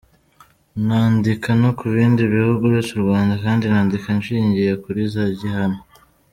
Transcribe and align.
Nandika 0.85 1.49
no 1.61 1.71
kubindi 1.79 2.21
bihugu 2.33 2.61
uretse 2.69 2.91
u 2.95 3.03
Rwanda 3.05 3.33
kandi 3.43 3.63
nandika 3.71 4.07
nshingiye 4.19 4.71
kuri 4.83 5.01
za 5.13 5.25
gihamya. 5.39 5.81